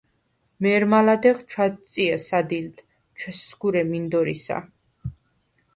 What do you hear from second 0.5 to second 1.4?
მე̄რმა ლადეღ